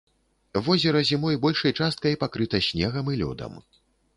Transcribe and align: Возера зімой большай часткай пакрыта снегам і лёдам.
Возера 0.67 1.03
зімой 1.09 1.37
большай 1.45 1.75
часткай 1.79 2.17
пакрыта 2.25 2.63
снегам 2.69 3.05
і 3.17 3.19
лёдам. 3.21 3.53